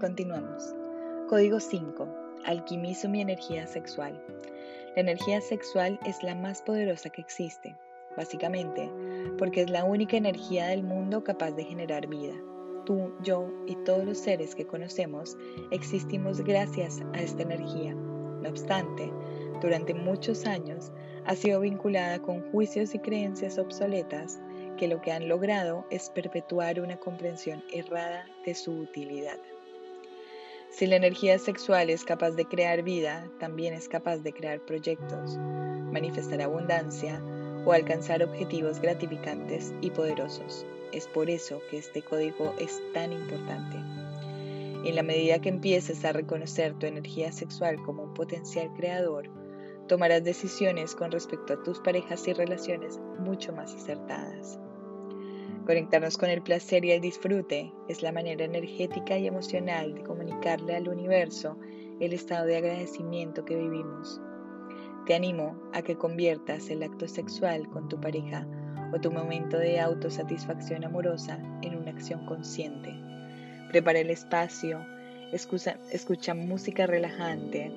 [0.00, 0.74] Continuamos.
[1.26, 2.06] Código 5.
[2.44, 4.22] Alquimizo mi energía sexual.
[4.94, 7.74] La energía sexual es la más poderosa que existe,
[8.14, 8.90] básicamente
[9.38, 12.34] porque es la única energía del mundo capaz de generar vida.
[12.84, 15.34] Tú, yo y todos los seres que conocemos
[15.70, 17.94] existimos gracias a esta energía.
[17.94, 19.10] No obstante,
[19.62, 20.92] durante muchos años
[21.24, 24.38] ha sido vinculada con juicios y creencias obsoletas
[24.76, 29.38] que lo que han logrado es perpetuar una comprensión errada de su utilidad.
[30.70, 35.38] Si la energía sexual es capaz de crear vida, también es capaz de crear proyectos,
[35.38, 37.22] manifestar abundancia
[37.64, 40.66] o alcanzar objetivos gratificantes y poderosos.
[40.92, 43.76] Es por eso que este código es tan importante.
[44.84, 49.28] En la medida que empieces a reconocer tu energía sexual como un potencial creador,
[49.88, 54.60] tomarás decisiones con respecto a tus parejas y relaciones mucho más acertadas.
[55.66, 60.76] Conectarnos con el placer y el disfrute es la manera energética y emocional de comunicarle
[60.76, 61.58] al universo
[61.98, 64.20] el estado de agradecimiento que vivimos.
[65.06, 68.46] Te animo a que conviertas el acto sexual con tu pareja
[68.94, 72.94] o tu momento de autosatisfacción amorosa en una acción consciente.
[73.72, 74.86] Prepara el espacio,
[75.32, 77.72] escucha, escucha música relajante,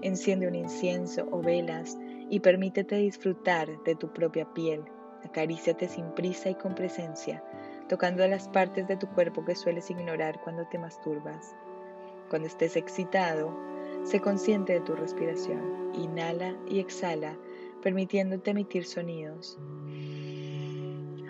[0.00, 1.98] enciende un incienso o velas
[2.30, 4.80] y permítete disfrutar de tu propia piel
[5.24, 7.42] Acaríciate sin prisa y con presencia,
[7.88, 11.54] tocando las partes de tu cuerpo que sueles ignorar cuando te masturbas.
[12.28, 13.56] Cuando estés excitado,
[14.04, 15.92] sé consciente de tu respiración.
[15.94, 17.36] Inhala y exhala,
[17.82, 19.58] permitiéndote emitir sonidos.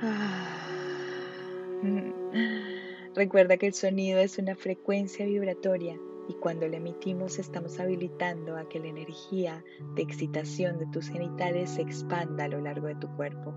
[3.14, 5.96] Recuerda que el sonido es una frecuencia vibratoria
[6.28, 9.62] y cuando le emitimos estamos habilitando a que la energía
[9.94, 13.54] de excitación de tus genitales se expanda a lo largo de tu cuerpo.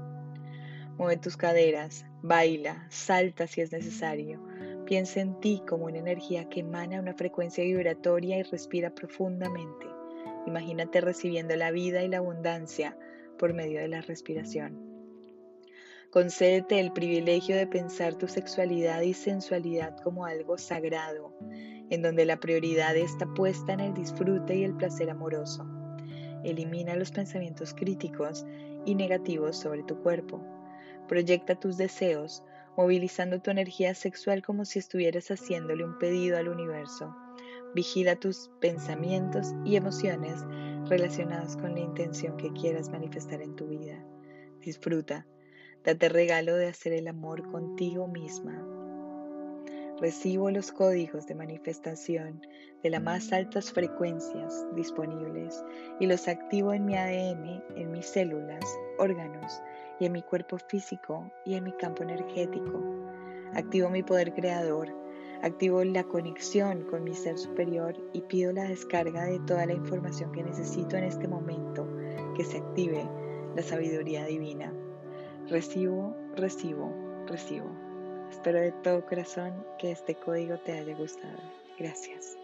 [0.98, 4.42] Mueve tus caderas, baila, salta si es necesario.
[4.86, 9.86] Piensa en ti como una energía que emana una frecuencia vibratoria y respira profundamente.
[10.48, 12.98] Imagínate recibiendo la vida y la abundancia
[13.38, 14.88] por medio de la respiración.
[16.10, 21.34] Concédete el privilegio de pensar tu sexualidad y sensualidad como algo sagrado,
[21.90, 25.66] en donde la prioridad está puesta en el disfrute y el placer amoroso.
[26.44, 28.46] Elimina los pensamientos críticos
[28.86, 30.42] y negativos sobre tu cuerpo.
[31.08, 32.44] Proyecta tus deseos,
[32.76, 37.16] movilizando tu energía sexual como si estuvieras haciéndole un pedido al universo.
[37.74, 40.46] Vigila tus pensamientos y emociones
[40.90, 44.04] relacionados con la intención que quieras manifestar en tu vida.
[44.62, 45.26] Disfruta,
[45.84, 48.66] date regalo de hacer el amor contigo misma.
[50.00, 52.42] Recibo los códigos de manifestación
[52.84, 55.64] de las más altas frecuencias disponibles
[56.00, 58.64] y los activo en mi ADN, en mis células,
[58.98, 59.62] órganos
[60.00, 62.82] y en mi cuerpo físico y en mi campo energético.
[63.54, 64.90] Activo mi poder creador,
[65.42, 70.32] activo la conexión con mi ser superior y pido la descarga de toda la información
[70.32, 71.88] que necesito en este momento,
[72.36, 73.08] que se active
[73.56, 74.74] la sabiduría divina.
[75.50, 76.94] Recibo, recibo,
[77.26, 77.70] recibo.
[78.30, 81.38] Espero de todo corazón que este código te haya gustado.
[81.80, 82.38] Gracias.